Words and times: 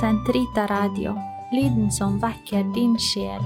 Sentrita 0.00 0.66
Radio, 0.66 1.12
lyden 1.52 1.90
som 1.92 2.16
vekker 2.18 2.64
din 2.74 2.96
sjel. 2.98 3.44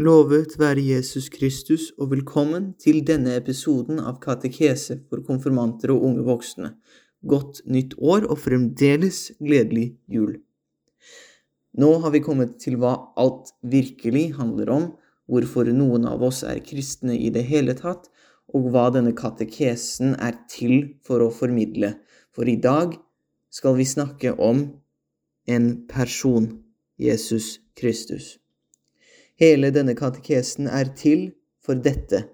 Lovet 0.00 0.56
være 0.56 0.80
Jesus 0.80 1.28
Kristus, 1.28 1.90
og 1.98 2.14
velkommen 2.14 2.70
til 2.80 3.02
denne 3.04 3.34
episoden 3.36 4.00
av 4.00 4.16
Katekese 4.24 5.02
for 5.10 5.20
konfirmanter 5.26 5.92
og 5.92 6.06
unge 6.08 6.24
voksne. 6.30 6.72
Godt 7.20 7.60
nytt 7.68 7.98
år 8.00 8.30
og 8.30 8.40
fremdeles 8.40 9.26
gledelig 9.44 9.90
jul. 10.08 10.38
Nå 11.76 11.92
har 12.00 12.16
vi 12.16 12.24
kommet 12.24 12.56
til 12.64 12.80
hva 12.80 12.96
alt 13.20 13.52
virkelig 13.60 14.30
handler 14.40 14.72
om, 14.72 14.88
hvorfor 15.28 15.68
noen 15.68 16.08
av 16.08 16.24
oss 16.24 16.40
er 16.48 16.64
kristne 16.64 17.18
i 17.18 17.28
det 17.34 17.44
hele 17.52 17.76
tatt, 17.76 18.08
og 18.52 18.68
hva 18.72 18.88
denne 18.94 19.14
katekesen 19.16 20.16
er 20.20 20.36
til 20.50 20.94
for 21.06 21.24
å 21.24 21.32
formidle. 21.32 21.94
For 22.32 22.48
i 22.48 22.56
dag 22.56 22.94
skal 23.52 23.76
vi 23.78 23.86
snakke 23.88 24.34
om 24.40 24.64
en 25.48 25.68
person, 25.88 26.48
Jesus 27.00 27.58
Kristus. 27.78 28.36
Hele 29.40 29.72
denne 29.74 29.96
katekesen 29.98 30.68
er 30.68 30.92
til 30.96 31.32
for 31.64 31.78
dette, 31.78 32.26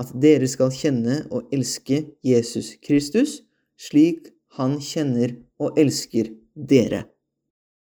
at 0.00 0.10
dere 0.18 0.46
skal 0.50 0.72
kjenne 0.74 1.22
og 1.30 1.50
elske 1.54 2.00
Jesus 2.26 2.74
Kristus 2.82 3.42
slik 3.78 4.30
han 4.58 4.78
kjenner 4.82 5.36
og 5.62 5.78
elsker 5.78 6.30
dere. 6.54 7.04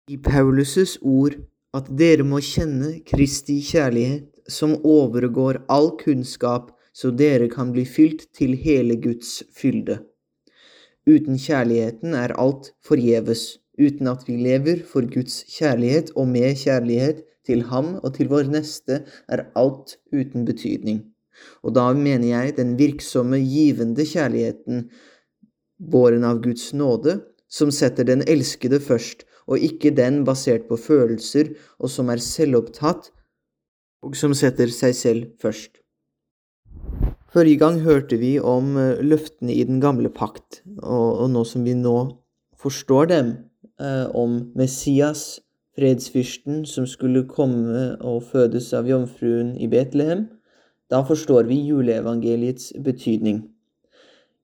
I 0.09 0.16
Paulus' 0.16 0.97
ord 1.02 1.36
at 1.77 1.89
dere 2.00 2.25
må 2.25 2.41
kjenne 2.45 2.98
Kristi 3.09 3.59
kjærlighet 3.64 4.28
som 4.48 4.78
overgår 4.84 5.62
all 5.69 5.92
kunnskap, 6.00 6.73
så 6.98 7.12
dere 7.15 7.47
kan 7.52 7.70
bli 7.75 7.84
fylt 7.87 8.27
til 8.34 8.57
hele 8.59 8.97
Guds 8.98 9.42
fylde. 9.55 10.00
Uten 11.09 11.39
kjærligheten 11.41 12.17
er 12.19 12.34
alt 12.42 12.73
forgjeves, 12.84 13.61
uten 13.78 14.11
at 14.11 14.25
vi 14.27 14.36
lever 14.42 14.83
for 14.89 15.06
Guds 15.06 15.45
kjærlighet 15.55 16.11
og 16.17 16.27
med 16.33 16.58
kjærlighet 16.58 17.23
til 17.47 17.62
ham 17.70 17.95
og 18.03 18.11
til 18.19 18.28
vår 18.33 18.50
neste 18.53 19.05
er 19.31 19.47
alt 19.56 19.97
uten 20.12 20.45
betydning. 20.48 21.05
Og 21.62 21.77
da 21.78 21.86
mener 21.95 22.28
jeg 22.33 22.56
den 22.58 22.75
virksomme, 22.81 23.39
givende 23.39 24.05
kjærligheten, 24.05 24.89
båren 25.78 26.27
av 26.27 26.42
Guds 26.42 26.73
nåde, 26.75 27.20
som 27.48 27.70
setter 27.70 28.05
den 28.05 28.27
elskede 28.27 28.83
først, 28.83 29.23
og 29.48 29.62
ikke 29.64 29.95
den 29.97 30.25
basert 30.27 30.67
på 30.69 30.77
følelser 30.77 31.55
og 31.78 31.89
som 31.95 32.11
er 32.12 32.20
selvopptatt, 32.20 33.12
og 34.03 34.19
som 34.19 34.34
setter 34.36 34.69
seg 34.75 34.98
selv 34.98 35.30
først. 35.41 35.78
Forrige 37.29 37.61
gang 37.61 37.83
hørte 37.84 38.17
vi 38.17 38.39
om 38.41 38.77
eh, 38.81 39.03
løftene 39.05 39.53
i 39.53 39.65
den 39.69 39.83
gamle 39.84 40.09
pakt, 40.09 40.62
og, 40.81 41.25
og 41.25 41.29
nå 41.35 41.45
som 41.45 41.67
vi 41.67 41.75
nå 41.77 41.97
forstår 42.57 43.11
dem, 43.12 43.35
eh, 43.81 44.07
om 44.17 44.41
Messias, 44.57 45.43
fredsfyrsten 45.79 46.65
som 46.67 46.89
skulle 46.89 47.27
komme 47.29 47.93
og 48.01 48.25
fødes 48.33 48.73
av 48.75 48.89
jomfruen 48.89 49.53
i 49.61 49.69
Betlehem, 49.70 50.25
da 50.89 51.05
forstår 51.05 51.47
vi 51.51 51.61
juleevangeliets 51.69 52.73
betydning. 52.83 53.45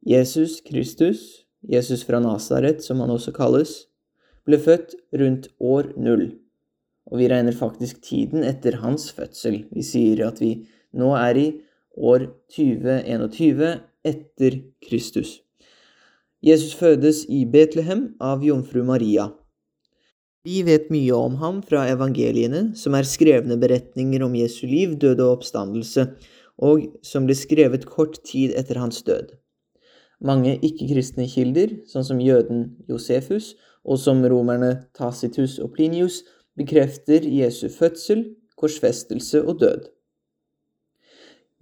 Jesus 0.04 0.60
Kristus, 0.60 1.46
Jesus 1.64 2.04
fra 2.04 2.20
Nasaret, 2.20 2.84
som 2.84 3.00
han 3.00 3.10
også 3.10 3.32
kalles, 3.32 3.86
ble 4.44 4.60
født 4.60 4.92
rundt 5.16 5.48
år 5.56 5.94
null. 5.96 6.34
Og 7.08 7.20
vi 7.22 7.28
regner 7.32 7.56
faktisk 7.56 8.02
tiden 8.04 8.44
etter 8.44 8.76
hans 8.84 9.08
fødsel. 9.16 9.62
Vi 9.72 9.84
sier 9.84 10.26
at 10.28 10.40
vi 10.44 10.58
nå 10.92 11.14
er 11.16 11.40
i 11.40 11.46
år 11.96 12.28
2021 12.54 13.80
etter 14.04 14.60
Kristus. 14.84 15.40
Jesus 16.44 16.74
fødes 16.76 17.24
i 17.32 17.44
Betlehem 17.48 18.10
av 18.20 18.44
jomfru 18.44 18.82
Maria. 18.84 19.30
Vi 20.44 20.60
vet 20.66 20.90
mye 20.92 21.16
om 21.16 21.38
ham 21.40 21.62
fra 21.64 21.86
evangeliene, 21.88 22.74
som 22.76 22.92
er 22.98 23.08
skrevne 23.08 23.56
beretninger 23.56 24.20
om 24.26 24.34
Jesu 24.36 24.66
liv, 24.68 24.98
død 25.00 25.22
og 25.24 25.38
oppstandelse, 25.38 26.04
og 26.60 26.84
som 27.00 27.24
ble 27.24 27.36
skrevet 27.38 27.86
kort 27.88 28.20
tid 28.28 28.52
etter 28.52 28.76
hans 28.82 29.00
død. 29.06 29.32
Mange 30.20 30.58
ikke-kristne 30.60 31.24
kilder, 31.32 31.72
sånn 31.88 32.04
som 32.04 32.20
jøden 32.20 32.66
Josefus, 32.92 33.54
og 33.84 33.98
som 34.00 34.20
romerne 34.28 34.84
Tacitus 34.96 35.56
og 35.64 35.72
Plinius, 35.78 36.20
bekrefter 36.60 37.24
Jesu 37.24 37.70
fødsel, 37.72 38.26
korsfestelse 38.60 39.40
og 39.42 39.62
død. 39.64 39.93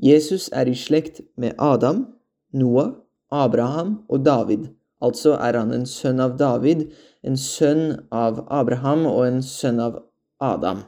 Jesus 0.02 0.48
er 0.50 0.66
i 0.66 0.74
slekt 0.74 1.20
med 1.38 1.54
Adam, 1.62 2.06
Noah, 2.52 2.96
Abraham 3.30 4.00
og 4.10 4.24
David, 4.26 4.66
altså 5.02 5.36
er 5.38 5.56
han 5.60 5.70
en 5.74 5.86
sønn 5.86 6.20
av 6.22 6.34
David, 6.40 6.88
en 7.22 7.38
sønn 7.38 8.02
av 8.10 8.42
Abraham 8.50 9.06
og 9.06 9.22
en 9.28 9.40
sønn 9.46 9.78
av 9.82 10.00
Adam, 10.42 10.82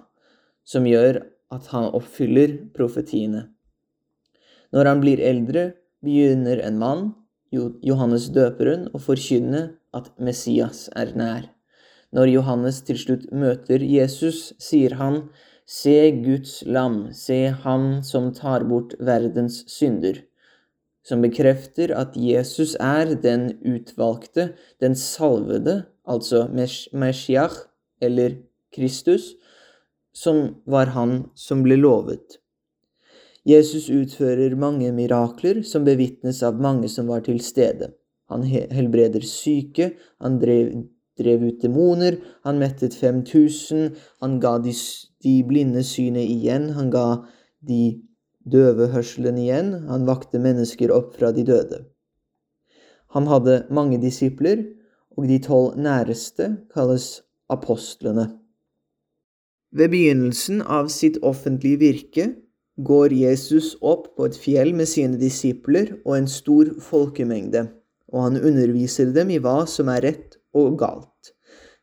som 0.66 0.86
gjør 0.88 1.22
at 1.54 1.70
han 1.70 1.92
oppfyller 1.94 2.58
profetiene. 2.74 3.46
Når 4.74 4.90
han 4.90 5.02
blir 5.04 5.22
eldre, 5.22 5.68
begynner 6.02 6.58
en 6.66 6.80
mann, 6.82 7.04
Johannes 7.54 8.26
døperen, 8.34 8.88
å 8.90 8.98
forkynne 8.98 9.68
at 9.94 10.10
Messias 10.18 10.88
er 10.98 11.14
nær. 11.14 11.46
Når 12.14 12.32
Johannes 12.32 12.80
til 12.86 12.98
slutt 12.98 13.28
møter 13.30 13.82
Jesus, 13.82 14.52
sier 14.58 14.98
han, 14.98 15.28
Se 15.66 16.10
Guds 16.10 16.62
lam, 16.66 17.12
se 17.12 17.46
Han 17.64 18.04
som 18.04 18.32
tar 18.36 18.64
bort 18.68 18.94
verdens 19.00 19.62
synder 19.70 20.20
som 21.04 21.22
bekrefter 21.24 21.92
at 21.96 22.16
Jesus 22.16 22.74
er 22.80 23.14
den 23.20 23.50
utvalgte, 23.60 24.54
den 24.80 24.96
salvede, 24.96 25.82
altså 26.08 26.46
Meshiach, 26.92 27.66
eller 28.00 28.38
Kristus, 28.74 29.34
som 30.14 30.62
var 30.66 30.94
han 30.94 31.26
som 31.34 31.62
ble 31.64 31.76
lovet. 31.80 32.40
Jesus 33.44 33.90
utfører 33.92 34.56
mange 34.56 34.88
mirakler 34.96 35.60
som 35.68 35.84
bevitnes 35.84 36.40
av 36.46 36.56
mange 36.60 36.88
som 36.88 37.10
var 37.12 37.26
til 37.26 37.42
stede. 37.44 37.92
Han 38.32 38.46
helbreder 38.48 39.24
syke, 39.28 39.92
han 40.22 40.38
drev, 40.40 40.70
drev 41.18 41.44
ut 41.46 41.62
demoner, 41.62 42.18
han 42.44 42.58
mettet 42.58 42.96
5000, 42.98 43.94
han 44.20 44.38
ga 44.42 44.56
de, 44.64 44.74
de 45.24 45.34
blinde 45.46 45.84
synet 45.86 46.26
igjen, 46.26 46.70
han 46.76 46.90
ga 46.94 47.06
de 47.64 47.82
døve 48.44 48.90
hørselen 48.92 49.38
igjen, 49.40 49.72
han 49.88 50.06
vakte 50.08 50.40
mennesker 50.42 50.92
opp 50.94 51.14
fra 51.18 51.32
de 51.32 51.46
døde. 51.48 51.84
Han 53.14 53.28
hadde 53.30 53.64
mange 53.70 54.00
disipler, 54.02 54.64
og 55.14 55.28
de 55.30 55.38
tolv 55.38 55.76
næreste 55.78 56.48
kalles 56.74 57.22
apostlene. 57.52 58.32
Ved 59.74 59.90
begynnelsen 59.90 60.62
av 60.62 60.90
sitt 60.90 61.20
offentlige 61.22 61.80
virke 61.80 62.26
går 62.82 63.14
Jesus 63.14 63.74
opp 63.82 64.16
på 64.16 64.26
et 64.26 64.38
fjell 64.38 64.72
med 64.74 64.90
sine 64.90 65.18
disipler 65.18 65.96
og 66.04 66.16
en 66.18 66.30
stor 66.30 66.72
folkemengde, 66.82 67.68
og 68.10 68.28
han 68.28 68.38
underviser 68.38 69.12
dem 69.14 69.30
i 69.34 69.40
hva 69.42 69.62
som 69.70 69.90
er 69.94 70.02
rett 70.08 70.38
og 70.54 70.78
galt. 70.80 71.34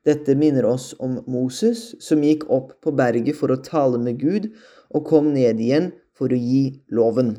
Dette 0.07 0.33
minner 0.33 0.65
oss 0.65 0.95
om 0.99 1.19
Moses, 1.29 1.91
som 2.01 2.23
gikk 2.25 2.47
opp 2.49 2.73
på 2.81 2.93
berget 2.97 3.37
for 3.37 3.53
å 3.53 3.61
tale 3.61 3.99
med 4.01 4.17
Gud, 4.21 4.49
og 4.89 5.05
kom 5.07 5.29
ned 5.35 5.61
igjen 5.61 5.91
for 6.17 6.33
å 6.33 6.39
gi 6.39 6.81
loven. 6.89 7.35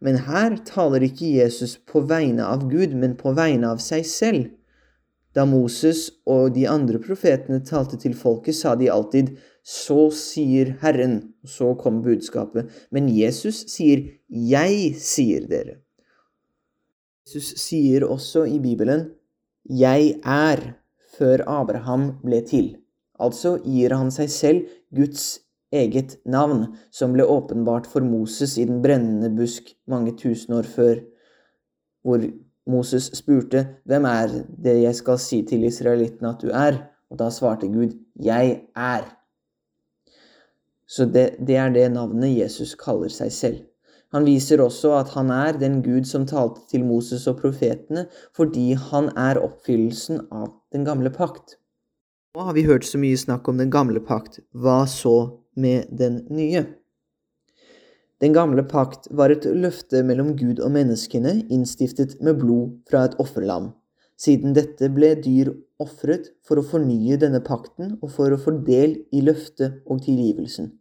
Men 0.00 0.22
her 0.24 0.56
taler 0.64 1.04
ikke 1.04 1.28
Jesus 1.28 1.76
på 1.76 2.00
vegne 2.08 2.46
av 2.48 2.64
Gud, 2.70 2.96
men 2.96 3.18
på 3.20 3.34
vegne 3.36 3.68
av 3.68 3.82
seg 3.84 4.08
selv. 4.08 4.48
Da 5.36 5.44
Moses 5.46 6.08
og 6.26 6.56
de 6.56 6.64
andre 6.66 6.98
profetene 7.02 7.60
talte 7.62 8.00
til 8.00 8.16
folket, 8.18 8.56
sa 8.56 8.74
de 8.74 8.88
alltid 8.90 9.36
'Så 9.62 10.10
sier 10.10 10.78
Herren', 10.80 11.34
så 11.44 11.76
kom 11.78 12.02
budskapet. 12.02 12.70
Men 12.90 13.08
Jesus 13.08 13.64
sier 13.68 14.08
'Jeg 14.30 14.96
sier 14.96 15.46
dere'. 15.46 15.76
Jesus 17.26 17.54
sier 17.60 18.00
også 18.00 18.46
i 18.48 18.58
Bibelen 18.58 19.10
'Jeg 19.68 20.20
er' 20.24 20.74
før 21.18 21.44
Abraham 21.46 22.12
ble 22.22 22.40
til. 22.46 22.76
Altså 23.20 23.58
gir 23.64 23.94
han 23.94 24.10
seg 24.10 24.30
selv 24.32 24.68
Guds 24.96 25.40
eget 25.72 26.16
navn, 26.24 26.76
som 26.90 27.12
ble 27.12 27.26
åpenbart 27.28 27.86
for 27.86 28.00
Moses 28.00 28.56
i 28.58 28.64
den 28.64 28.80
brennende 28.82 29.30
busk 29.36 29.74
mange 29.86 30.16
tusen 30.18 30.54
år 30.54 30.66
før, 30.66 31.02
hvor 32.02 32.24
Moses 32.66 33.10
spurte, 33.14 33.66
'Hvem 33.84 34.04
er 34.04 34.44
det 34.64 34.82
jeg 34.82 34.94
skal 34.94 35.18
si 35.18 35.42
til 35.42 35.64
israelittene 35.64 36.28
at 36.28 36.42
du 36.42 36.48
er?' 36.48 36.86
Og 37.10 37.18
da 37.18 37.30
svarte 37.30 37.66
Gud, 37.66 37.96
'Jeg 38.16 38.62
er'. 38.76 39.16
Så 40.86 41.04
det, 41.04 41.36
det 41.46 41.56
er 41.56 41.68
det 41.68 41.92
navnet 41.92 42.38
Jesus 42.38 42.74
kaller 42.74 43.08
seg 43.08 43.32
selv. 43.32 43.69
Han 44.14 44.26
viser 44.26 44.62
også 44.62 44.96
at 44.98 45.12
han 45.14 45.30
er 45.30 45.58
den 45.58 45.78
Gud 45.84 46.08
som 46.08 46.26
talte 46.26 46.64
til 46.70 46.82
Moses 46.86 47.28
og 47.30 47.38
profetene, 47.42 48.08
fordi 48.34 48.72
han 48.90 49.12
er 49.14 49.38
oppfyllelsen 49.38 50.24
av 50.34 50.50
den 50.74 50.86
gamle 50.88 51.12
pakt. 51.14 51.56
Nå 52.34 52.46
har 52.46 52.54
vi 52.54 52.66
hørt 52.66 52.86
så 52.86 52.98
mye 52.98 53.18
snakk 53.18 53.48
om 53.50 53.58
den 53.58 53.70
gamle 53.70 54.02
pakt. 54.02 54.40
Hva 54.54 54.82
så 54.90 55.16
med 55.54 55.90
den 55.94 56.24
nye? 56.30 56.66
Den 58.20 58.34
gamle 58.36 58.62
pakt 58.68 59.06
var 59.16 59.32
et 59.32 59.46
løfte 59.46 60.02
mellom 60.04 60.34
Gud 60.36 60.58
og 60.60 60.74
menneskene, 60.74 61.38
innstiftet 61.48 62.18
med 62.20 62.42
blod 62.42 62.74
fra 62.90 63.06
et 63.08 63.16
offerlam. 63.22 63.70
Siden 64.20 64.52
dette 64.52 64.90
ble 64.92 65.14
dyr 65.24 65.54
ofret 65.80 66.28
for 66.44 66.60
å 66.60 66.66
fornye 66.66 67.16
denne 67.22 67.40
pakten 67.40 67.94
og 68.02 68.10
for 68.18 68.34
å 68.34 68.38
få 68.42 68.58
del 68.66 68.98
i 69.16 69.22
løftet 69.24 69.80
og 69.86 70.02
tilgivelsen. 70.04 70.74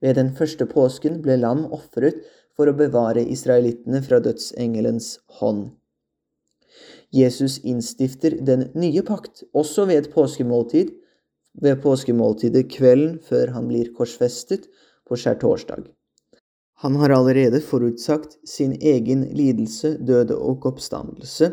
Ved 0.00 0.16
den 0.16 0.30
første 0.38 0.64
påsken 0.64 1.20
ble 1.20 1.36
lam 1.42 1.66
ofret 1.76 2.22
for 2.56 2.70
å 2.70 2.76
bevare 2.76 3.22
israelittene 3.34 4.02
fra 4.06 4.20
dødsengelens 4.24 5.14
hånd. 5.40 5.70
Jesus 7.10 7.58
innstifter 7.66 8.36
den 8.46 8.68
nye 8.78 9.02
pakt 9.06 9.42
også 9.52 9.86
ved 9.90 10.04
et 10.04 10.10
påskemåltid, 10.14 10.92
ved 11.60 11.80
påskemåltidet 11.82 12.68
kvelden 12.70 13.16
før 13.26 13.50
han 13.56 13.66
blir 13.70 13.90
korsfestet 13.96 14.68
på 15.08 15.18
skjærtorsdag. 15.18 15.88
Han 16.80 16.96
har 16.96 17.12
allerede 17.12 17.60
forutsagt 17.60 18.38
sin 18.48 18.76
egen 18.80 19.26
lidelse, 19.36 19.96
døde 19.98 20.38
og 20.38 20.64
oppstandelse, 20.70 21.50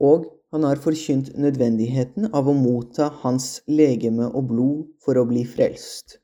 og 0.00 0.24
han 0.54 0.64
har 0.64 0.80
forkynt 0.82 1.34
nødvendigheten 1.38 2.30
av 2.32 2.48
å 2.48 2.54
motta 2.56 3.10
hans 3.22 3.60
legeme 3.68 4.26
og 4.32 4.48
blod 4.50 4.80
for 5.04 5.20
å 5.20 5.26
bli 5.28 5.44
frelst. 5.46 6.18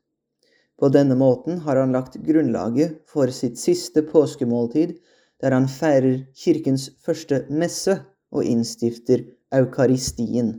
På 0.82 0.88
denne 0.90 1.14
måten 1.14 1.61
har 1.62 1.79
han 1.79 1.93
lagt 1.94 2.17
grunnlaget 2.26 2.96
for 3.06 3.31
sitt 3.31 3.58
siste 3.58 4.02
påskemåltid, 4.02 4.96
der 5.38 5.55
han 5.55 5.69
feirer 5.70 6.25
kirkens 6.34 6.88
første 7.06 7.44
messe 7.55 8.00
og 8.34 8.43
innstifter 8.43 9.23
eukaristien. 9.55 10.50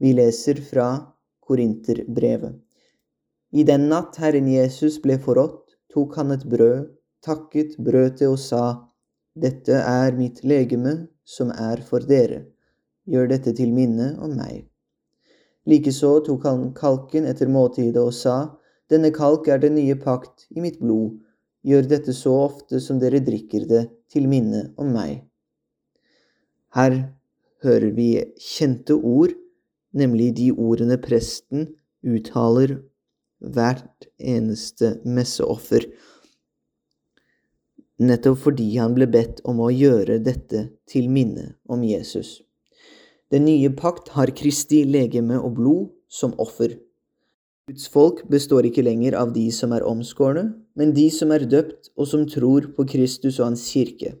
Vi 0.00 0.14
leser 0.16 0.64
fra 0.64 0.88
Korinterbrevet. 1.44 2.56
I 3.52 3.68
den 3.68 3.90
natt 3.92 4.16
Herren 4.16 4.48
Jesus 4.48 4.96
ble 5.04 5.20
forrådt, 5.20 5.76
tok 5.92 6.16
han 6.16 6.32
et 6.32 6.48
brød, 6.48 6.88
takket, 7.20 7.76
brød 7.76 8.18
til 8.22 8.32
og 8.32 8.40
sa, 8.40 8.64
Dette 9.36 9.76
er 9.76 10.16
mitt 10.16 10.40
legeme 10.40 11.02
som 11.20 11.52
er 11.52 11.84
for 11.84 12.00
dere. 12.00 12.46
Gjør 13.04 13.28
dette 13.28 13.52
til 13.60 13.76
minne 13.76 14.14
om 14.24 14.32
meg. 14.40 14.64
Likeså 15.68 16.22
tok 16.24 16.48
han 16.48 16.70
kalken 16.72 17.28
etter 17.28 17.52
måltidet 17.52 18.00
og 18.00 18.14
sa, 18.16 18.38
Denne 18.90 19.10
kalk 19.14 19.48
er 19.50 19.58
den 19.62 19.74
nye 19.78 19.96
pakt 19.98 20.46
i 20.54 20.62
mitt 20.62 20.78
blod. 20.82 21.16
Gjør 21.66 21.88
dette 21.90 22.14
så 22.14 22.32
ofte 22.46 22.78
som 22.82 23.00
dere 23.02 23.22
drikker 23.26 23.66
det, 23.66 23.86
til 24.06 24.28
minne 24.30 24.68
om 24.78 24.92
meg. 24.94 25.24
Her 26.76 26.94
hører 27.66 27.90
vi 27.96 28.10
kjente 28.38 28.94
ord, 28.94 29.32
nemlig 29.96 30.30
de 30.38 30.52
ordene 30.52 30.98
presten 31.02 31.72
uttaler 32.06 32.76
hvert 33.42 34.06
eneste 34.22 34.96
messeoffer, 35.04 35.88
nettopp 37.98 38.42
fordi 38.44 38.68
han 38.76 38.94
ble 38.96 39.08
bedt 39.10 39.42
om 39.48 39.60
å 39.64 39.72
gjøre 39.72 40.20
dette 40.22 40.68
til 40.88 41.08
minne 41.12 41.54
om 41.72 41.82
Jesus. 41.84 42.42
Den 43.32 43.46
nye 43.48 43.72
pakt 43.74 44.12
har 44.14 44.30
Kristi 44.36 44.84
legeme 44.86 45.38
og 45.40 45.56
blod 45.56 45.86
som 46.08 46.36
offer. 46.38 46.76
Guds 47.66 47.88
folk 47.90 48.20
består 48.30 48.62
ikke 48.68 48.84
lenger 48.86 49.16
av 49.18 49.32
de 49.34 49.48
som 49.50 49.72
er 49.74 49.82
omskårne, 49.82 50.44
men 50.78 50.92
de 50.94 51.08
som 51.10 51.32
er 51.34 51.48
døpt 51.50 51.88
og 51.98 52.06
som 52.06 52.22
tror 52.30 52.68
på 52.76 52.84
Kristus 52.92 53.40
og 53.40 53.48
Hans 53.48 53.64
kirke. 53.74 54.12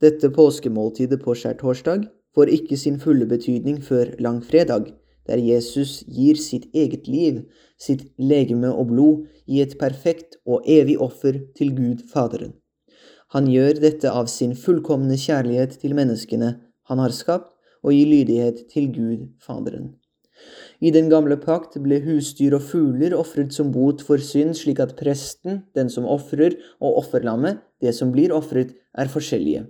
Dette 0.00 0.30
påskemåltidet 0.32 1.18
på 1.20 1.34
skjærtorsdag 1.36 2.06
får 2.32 2.52
ikke 2.56 2.78
sin 2.80 2.96
fulle 3.02 3.28
betydning 3.28 3.82
før 3.84 4.14
langfredag, 4.24 4.88
der 5.28 5.44
Jesus 5.44 6.00
gir 6.08 6.40
sitt 6.40 6.64
eget 6.72 7.12
liv, 7.12 7.44
sitt 7.76 8.08
legeme 8.16 8.72
og 8.72 8.88
blod, 8.88 9.28
i 9.44 9.60
et 9.60 9.76
perfekt 9.76 10.40
og 10.48 10.64
evig 10.64 10.96
offer 10.96 11.42
til 11.52 11.76
Gud 11.76 12.06
Faderen. 12.08 12.56
Han 13.36 13.52
gjør 13.52 13.84
dette 13.84 14.08
av 14.08 14.32
sin 14.32 14.56
fullkomne 14.56 15.20
kjærlighet 15.20 15.76
til 15.84 15.92
menneskene 15.98 16.54
han 16.88 17.04
har 17.04 17.12
skapt, 17.12 17.52
og 17.84 17.92
i 17.92 18.06
lydighet 18.08 18.64
til 18.72 18.88
Gud 18.96 19.28
Faderen. 19.44 19.92
I 20.80 20.90
den 20.90 21.08
gamle 21.12 21.36
pakt 21.38 21.78
ble 21.82 22.00
husdyr 22.02 22.56
og 22.58 22.66
fugler 22.72 23.14
ofret 23.14 23.54
som 23.54 23.70
bot 23.74 24.02
for 24.02 24.18
synd, 24.18 24.56
slik 24.58 24.80
at 24.82 24.96
presten, 24.98 25.62
den 25.78 25.90
som 25.92 26.08
ofrer, 26.08 26.56
og 26.80 27.04
offerlammet, 27.04 27.62
det 27.82 27.94
som 27.94 28.10
blir 28.14 28.34
ofret, 28.34 28.74
er 28.98 29.12
forskjellige. 29.12 29.68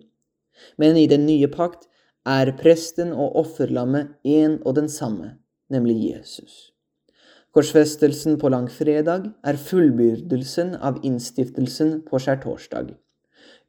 Men 0.79 0.97
i 0.97 1.09
den 1.11 1.27
nye 1.29 1.51
pakt 1.53 1.89
er 2.25 2.55
presten 2.57 3.13
og 3.13 3.37
offerlammet 3.45 4.17
én 4.25 4.61
og 4.65 4.77
den 4.79 4.89
samme 4.89 5.37
nemlig 5.73 6.13
Jesus. 6.13 6.73
Korsfestelsen 7.53 8.39
på 8.41 8.49
langfredag 8.49 9.29
er 9.45 9.61
fullbyrdelsen 9.61 10.77
av 10.81 11.03
innstiftelsen 11.05 11.99
på 12.09 12.21
skjærtorsdag. 12.23 12.95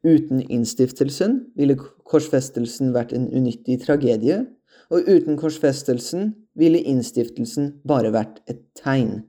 Uten 0.04 0.44
innstiftelsen 0.52 1.40
ville 1.60 1.76
korsfestelsen 1.80 2.94
vært 2.96 3.12
en 3.16 3.28
unyttig 3.32 3.82
tragedie, 3.84 4.44
og 4.92 5.08
uten 5.08 5.40
korsfestelsen 5.40 6.32
ville 6.60 6.82
innstiftelsen 6.82 7.80
bare 7.88 8.12
vært 8.14 8.42
et 8.50 8.62
tegn. 8.80 9.24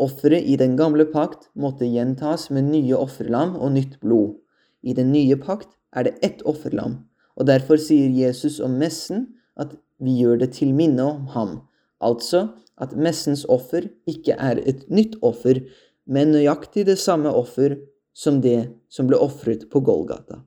Offeret 0.00 0.46
i 0.48 0.56
den 0.56 0.76
gamle 0.80 1.04
pakt 1.08 1.50
måtte 1.54 1.88
gjentas 1.88 2.48
med 2.50 2.70
nye 2.70 2.96
offerlam 2.96 3.56
og 3.56 3.74
nytt 3.76 3.98
blod. 4.00 4.38
I 4.82 4.94
den 4.96 5.12
nye 5.12 5.36
pakt 5.36 5.74
er 5.92 6.06
det 6.08 6.16
ett 6.24 6.40
offerlam, 6.48 7.02
og 7.36 7.48
derfor 7.50 7.80
sier 7.80 8.08
Jesus 8.08 8.60
om 8.64 8.78
messen 8.80 9.26
at 9.60 9.74
vi 10.00 10.16
gjør 10.22 10.40
det 10.40 10.54
til 10.56 10.72
minne 10.76 11.04
om 11.04 11.26
ham. 11.34 11.56
Altså 12.00 12.48
at 12.80 12.96
messens 12.96 13.44
offer 13.44 13.90
ikke 14.08 14.36
er 14.40 14.60
et 14.64 14.86
nytt 14.88 15.18
offer, 15.20 15.60
men 16.08 16.32
nøyaktig 16.32 16.86
det 16.88 16.96
samme 16.98 17.28
offer 17.28 17.76
som 18.16 18.40
det 18.40 18.70
som 18.88 19.08
ble 19.10 19.20
ofret 19.20 19.68
på 19.70 19.82
Golgata. 19.84 20.40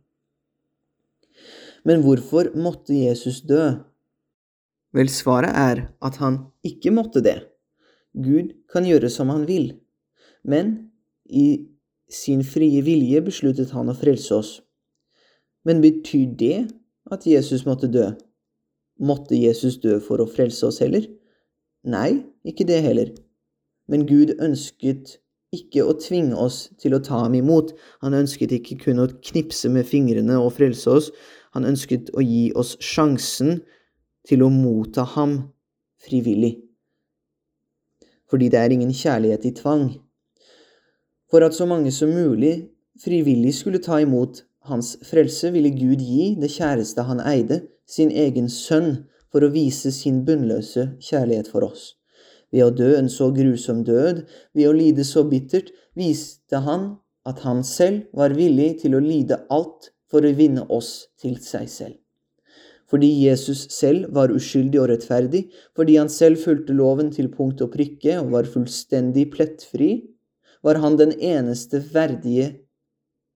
Men 1.86 2.02
hvorfor 2.02 2.50
måtte 2.56 2.96
Jesus 2.96 3.42
dø? 3.46 3.76
Vel, 4.94 5.10
svaret 5.10 5.56
er 5.58 5.88
at 6.06 6.20
han 6.22 6.40
ikke 6.66 6.94
måtte 6.94 7.24
det. 7.26 7.40
Gud 8.14 8.54
kan 8.70 8.86
gjøre 8.86 9.10
som 9.10 9.32
han 9.34 9.48
vil, 9.50 9.72
men 10.46 10.92
i 11.26 11.66
sin 12.14 12.44
frie 12.46 12.84
vilje 12.86 13.24
besluttet 13.26 13.74
han 13.74 13.90
å 13.90 13.98
frelse 13.98 14.38
oss. 14.38 14.52
Men 15.66 15.82
betyr 15.82 16.36
det 16.38 16.60
at 17.12 17.26
Jesus 17.26 17.66
måtte 17.66 17.90
dø? 17.90 18.12
Måtte 19.02 19.40
Jesus 19.40 19.80
dø 19.82 19.98
for 20.04 20.22
å 20.22 20.30
frelse 20.30 20.68
oss 20.68 20.80
heller? 20.84 21.08
Nei, 21.84 22.24
ikke 22.46 22.68
det 22.70 22.84
heller. 22.86 23.10
Men 23.90 24.06
Gud 24.08 24.36
ønsket 24.38 25.18
ikke 25.54 25.86
å 25.86 25.96
tvinge 26.00 26.38
oss 26.40 26.68
til 26.82 26.96
å 26.96 27.02
ta 27.04 27.24
ham 27.26 27.36
imot. 27.38 27.74
Han 28.06 28.16
ønsket 28.18 28.54
ikke 28.56 28.80
kun 28.86 29.02
å 29.04 29.10
knipse 29.26 29.70
med 29.74 29.88
fingrene 29.90 30.38
og 30.40 30.54
frelse 30.58 30.90
oss. 30.90 31.10
Han 31.58 31.68
ønsket 31.70 32.14
å 32.14 32.24
gi 32.24 32.52
oss 32.58 32.76
sjansen 32.82 33.62
til 34.28 34.44
å 34.44 34.50
motta 34.52 35.06
ham 35.16 35.38
frivillig. 36.04 36.56
Fordi 38.30 38.50
det 38.50 38.60
er 38.60 38.74
ingen 38.74 38.94
kjærlighet 38.96 39.46
i 39.46 39.54
tvang. 39.56 39.88
For 41.30 41.46
at 41.46 41.56
så 41.56 41.68
mange 41.70 41.92
som 41.92 42.14
mulig 42.14 42.70
frivillig 43.02 43.54
skulle 43.58 43.82
ta 43.84 44.00
imot 44.02 44.44
hans 44.70 44.96
frelse, 45.04 45.52
ville 45.52 45.74
Gud 45.76 46.02
gi 46.02 46.34
det 46.40 46.52
kjæreste 46.54 47.04
han 47.08 47.22
eide, 47.26 47.64
sin 47.86 48.12
egen 48.12 48.50
sønn, 48.50 49.04
for 49.34 49.44
å 49.44 49.50
vise 49.50 49.90
sin 49.92 50.22
bunnløse 50.28 50.92
kjærlighet 51.02 51.50
for 51.50 51.66
oss. 51.66 51.96
Ved 52.54 52.68
å 52.68 52.74
dø 52.74 52.92
en 53.00 53.10
så 53.10 53.32
grusom 53.34 53.82
død, 53.88 54.22
ved 54.54 54.70
å 54.70 54.76
lide 54.78 55.06
så 55.08 55.26
bittert, 55.26 55.72
viste 55.98 56.62
han 56.68 56.94
at 57.26 57.42
han 57.48 57.64
selv 57.66 58.06
var 58.14 58.36
villig 58.38 58.84
til 58.84 58.94
å 58.94 59.02
lide 59.02 59.42
alt 59.50 59.90
for 60.12 60.22
å 60.22 60.36
vinne 60.38 60.68
oss 60.70 61.08
til 61.18 61.40
seg 61.42 61.66
selv. 61.70 62.03
Fordi 62.94 63.10
Jesus 63.26 63.64
selv 63.74 64.12
var 64.14 64.30
uskyldig 64.30 64.78
og 64.78 64.92
rettferdig, 64.92 65.48
fordi 65.74 65.96
han 65.98 66.12
selv 66.14 66.38
fulgte 66.38 66.76
loven 66.78 67.08
til 67.16 67.32
punkt 67.34 67.64
og 67.66 67.72
prikke 67.74 68.20
og 68.20 68.30
var 68.36 68.46
fullstendig 68.46 69.32
plettfri, 69.34 70.04
var 70.62 70.78
han 70.84 71.00
den 71.00 71.16
eneste 71.18 71.82
verdige 71.94 72.52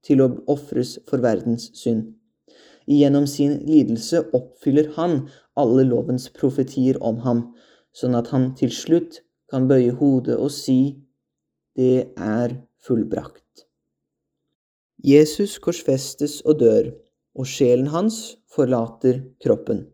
til 0.06 0.22
å 0.22 0.30
ofres 0.54 1.00
for 1.10 1.26
verdens 1.26 1.72
synd. 1.74 2.12
Gjennom 2.86 3.26
sin 3.28 3.58
lidelse 3.66 4.22
oppfyller 4.38 4.92
han 5.00 5.24
alle 5.58 5.88
lovens 5.90 6.30
profetier 6.38 7.02
om 7.02 7.18
ham, 7.26 7.42
sånn 7.98 8.14
at 8.16 8.30
han 8.30 8.52
til 8.62 8.70
slutt 8.72 9.24
kan 9.50 9.66
bøye 9.66 9.98
hodet 9.98 10.38
og 10.38 10.54
si 10.54 11.02
det 11.74 12.14
er 12.14 12.60
fullbrakt. 12.86 13.66
Jesus 15.02 15.58
korsfestes 15.58 16.44
og 16.46 16.62
dør, 16.62 16.94
og 17.38 17.48
sjelen 17.48 17.91
hans 17.94 18.38
forlater 18.51 19.22
kroppen. 19.44 19.86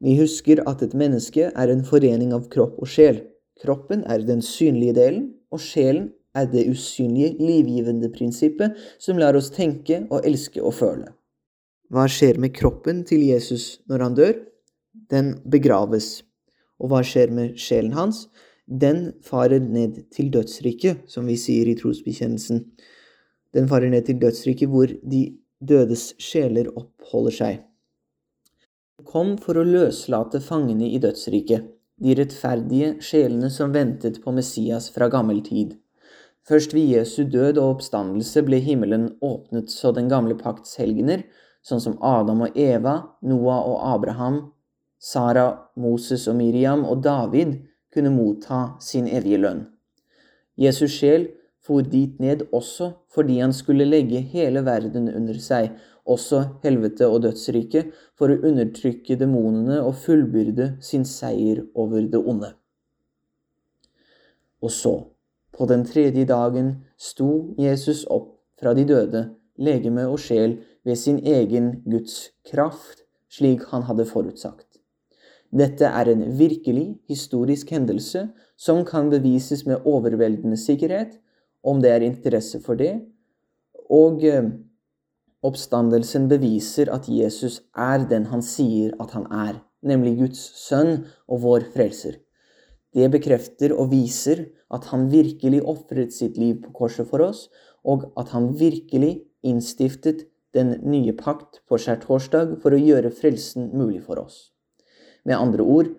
Vi 0.00 0.14
husker 0.18 0.62
at 0.70 0.82
et 0.82 0.94
menneske 0.96 1.50
er 1.50 1.72
en 1.72 1.84
forening 1.84 2.32
av 2.34 2.48
kropp 2.52 2.78
og 2.78 2.88
sjel. 2.88 3.20
Kroppen 3.62 4.04
er 4.06 4.22
den 4.26 4.42
synlige 4.44 4.94
delen, 4.96 5.32
og 5.52 5.60
sjelen 5.60 6.12
er 6.38 6.46
det 6.50 6.68
usynlige, 6.70 7.34
livgivende 7.40 8.10
prinsippet 8.14 8.78
som 9.02 9.18
lar 9.18 9.36
oss 9.36 9.50
tenke 9.50 10.04
og 10.08 10.26
elske 10.28 10.62
og 10.62 10.76
føle. 10.78 11.10
Hva 11.90 12.04
skjer 12.10 12.38
med 12.38 12.54
kroppen 12.54 13.02
til 13.08 13.24
Jesus 13.26 13.78
når 13.88 14.04
han 14.04 14.16
dør? 14.18 14.36
den 15.10 15.34
begraves. 15.50 16.22
Og 16.78 16.92
hva 16.92 17.02
skjer 17.06 17.32
med 17.34 17.58
sjelen 17.60 17.94
hans? 17.96 18.26
Den 18.68 19.12
farer 19.24 19.62
ned 19.64 20.04
til 20.14 20.30
dødsriket, 20.32 21.06
som 21.08 21.26
vi 21.28 21.38
sier 21.40 21.68
i 21.68 21.76
trosbekjennelsen. 21.78 22.64
Den 23.56 23.68
farer 23.70 23.90
ned 23.90 24.06
til 24.06 24.20
dødsriket, 24.20 24.68
hvor 24.68 24.86
de 24.86 25.22
dødes 25.60 26.12
sjeler 26.22 26.70
oppholder 26.76 27.34
seg. 27.34 27.58
Han 28.98 29.06
kom 29.06 29.34
for 29.42 29.58
å 29.58 29.66
løslate 29.66 30.40
fangene 30.42 30.88
i 30.90 30.98
dødsriket, 31.02 31.66
de 31.98 32.14
rettferdige 32.14 32.96
sjelene 33.02 33.50
som 33.50 33.74
ventet 33.74 34.20
på 34.22 34.34
Messias 34.34 34.88
fra 34.94 35.08
gammel 35.10 35.42
tid. 35.46 35.74
Først 36.48 36.72
ved 36.74 36.94
Jesu 36.94 37.24
død 37.28 37.58
og 37.58 37.76
oppstandelse 37.76 38.42
ble 38.46 38.60
himmelen 38.64 39.10
åpnet 39.20 39.70
så 39.70 39.92
den 39.92 40.08
gamle 40.08 40.38
pakts 40.38 40.78
helgener, 40.80 41.26
sånn 41.62 41.82
som 41.82 41.98
Adam 42.00 42.46
og 42.46 42.56
Eva, 42.58 42.94
Noah 43.22 43.66
og 43.68 43.82
Abraham, 43.94 44.38
Sara, 44.98 45.50
Moses 45.76 46.26
og 46.30 46.38
Miriam 46.38 46.86
og 46.88 47.02
David, 47.04 47.58
kunne 47.94 48.14
motta 48.14 48.78
sin 48.82 49.08
evige 49.10 49.42
lønn. 49.42 49.66
Jesus 50.58 50.94
sjel 50.96 51.28
for 51.68 51.84
dit 51.84 52.16
ned 52.20 52.46
også 52.56 52.94
fordi 53.12 53.38
han 53.42 53.52
skulle 53.52 53.84
legge 53.84 54.22
hele 54.32 54.64
verden 54.64 55.10
under 55.12 55.36
seg, 55.42 55.74
også 56.08 56.40
helvete 56.62 57.06
og 57.06 57.26
dødsriket, 57.26 57.90
for 58.16 58.32
å 58.32 58.40
undertrykke 58.48 59.18
demonene 59.20 59.82
og 59.82 59.98
fullbyrde 60.00 60.70
sin 60.84 61.04
seier 61.04 61.60
over 61.76 62.08
det 62.08 62.22
onde. 62.24 62.54
Og 64.64 64.72
så, 64.72 64.94
på 65.52 65.68
den 65.68 65.84
tredje 65.86 66.24
dagen, 66.26 66.72
sto 66.96 67.52
Jesus 67.60 68.06
opp 68.10 68.32
fra 68.58 68.72
de 68.74 68.86
døde, 68.88 69.28
legeme 69.60 70.08
og 70.08 70.18
sjel, 70.22 70.58
ved 70.86 70.96
sin 70.96 71.20
egen 71.26 71.82
Guds 71.84 72.30
kraft, 72.48 73.04
slik 73.28 73.66
han 73.74 73.84
hadde 73.84 74.08
forutsagt. 74.08 74.80
Dette 75.52 75.88
er 75.88 76.08
en 76.08 76.24
virkelig 76.38 76.98
historisk 77.08 77.70
hendelse 77.72 78.28
som 78.56 78.84
kan 78.88 79.10
bevises 79.12 79.66
med 79.68 79.84
overveldende 79.84 80.56
sikkerhet, 80.60 81.18
om 81.68 81.82
det 81.84 81.92
er 81.92 82.06
interesse 82.06 82.60
for 82.64 82.78
det, 82.80 82.94
og 83.88 84.24
eh, 84.26 84.48
oppstandelsen 85.44 86.28
beviser 86.30 86.90
at 86.92 87.08
Jesus 87.08 87.60
er 87.76 88.06
den 88.10 88.28
han 88.32 88.44
sier 88.44 88.94
at 89.02 89.14
han 89.16 89.28
er, 89.32 89.60
nemlig 89.86 90.16
Guds 90.18 90.40
sønn 90.58 91.06
og 91.28 91.44
vår 91.44 91.68
frelser. 91.74 92.18
Det 92.94 93.10
bekrefter 93.12 93.74
og 93.76 93.92
viser 93.92 94.46
at 94.74 94.88
han 94.90 95.08
virkelig 95.12 95.60
ofret 95.62 96.12
sitt 96.16 96.38
liv 96.40 96.58
på 96.64 96.72
korset 96.80 97.08
for 97.08 97.22
oss, 97.24 97.46
og 97.84 98.10
at 98.18 98.32
han 98.34 98.50
virkelig 98.58 99.20
innstiftet 99.46 100.26
den 100.56 100.74
nye 100.88 101.12
pakt 101.16 101.60
på 101.68 101.78
skjærtorsdag 101.80 102.56
for 102.62 102.74
å 102.74 102.80
gjøre 102.80 103.12
frelsen 103.14 103.70
mulig 103.76 104.02
for 104.06 104.20
oss. 104.20 104.48
Med 105.28 105.36
andre 105.36 105.64
ord, 105.64 105.92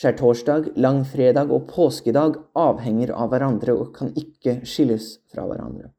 skjærtorsdag, 0.00 0.70
langfredag 0.80 1.50
og 1.52 1.66
påskedag 1.68 2.38
avhenger 2.56 3.12
av 3.12 3.34
hverandre 3.34 3.74
og 3.76 3.90
kan 3.98 4.14
ikke 4.16 4.62
skilles 4.64 5.18
fra 5.28 5.44
hverandre. 5.44 5.90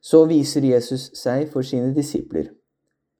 Så 0.00 0.22
viser 0.30 0.64
Jesus 0.64 1.10
seg 1.18 1.50
for 1.52 1.66
sine 1.66 1.90
disipler. 1.92 2.54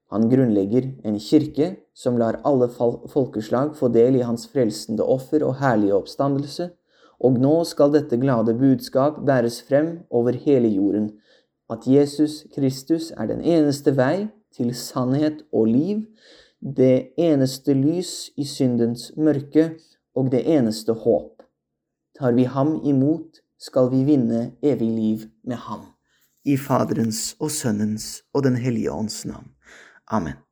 Han 0.09 0.31
grunnlegger 0.31 0.87
en 1.05 1.19
kirke 1.21 1.75
som 1.93 2.17
lar 2.17 2.39
alle 2.49 2.71
folkeslag 2.73 3.75
få 3.77 3.91
del 3.93 4.17
i 4.17 4.25
hans 4.25 4.47
frelsende 4.49 5.05
offer 5.05 5.45
og 5.45 5.59
herlige 5.61 5.99
oppstandelse, 5.99 6.71
og 7.21 7.37
nå 7.43 7.59
skal 7.69 7.93
dette 7.93 8.17
glade 8.17 8.55
budskap 8.57 9.19
bæres 9.27 9.61
frem 9.69 9.99
over 10.09 10.39
hele 10.47 10.71
jorden, 10.73 11.11
at 11.69 11.85
Jesus 11.85 12.47
Kristus 12.55 13.11
er 13.11 13.29
den 13.29 13.43
eneste 13.45 13.93
vei 13.99 14.31
til 14.57 14.73
sannhet 14.73 15.43
og 15.53 15.69
liv, 15.69 16.07
det 16.61 17.13
eneste 17.19 17.75
lys 17.75 18.31
i 18.37 18.45
syndens 18.45 19.13
mørke 19.17 19.71
og 20.15 20.31
det 20.33 20.43
eneste 20.51 20.93
håp. 20.93 21.43
Tar 22.19 22.35
vi 22.35 22.49
ham 22.51 22.81
imot, 22.85 23.43
skal 23.59 23.91
vi 23.93 24.03
vinne 24.07 24.53
evig 24.63 24.91
liv 24.91 25.29
med 25.45 25.57
ham. 25.69 25.87
I 26.45 26.57
Faderens 26.57 27.37
og 27.41 27.51
Sønnens 27.51 28.23
og 28.35 28.43
Den 28.43 28.57
hellige 28.57 28.93
ånds 28.93 29.25
navn. 29.27 29.51
Amen. 30.07 30.48